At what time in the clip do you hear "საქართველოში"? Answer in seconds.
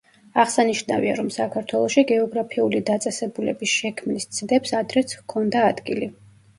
1.35-2.05